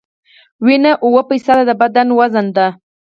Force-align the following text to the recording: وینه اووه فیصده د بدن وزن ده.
وینه 0.65 0.91
اووه 1.03 1.21
فیصده 1.29 1.63
د 1.67 1.71
بدن 1.81 2.07
وزن 2.19 2.47
ده. 2.57 2.67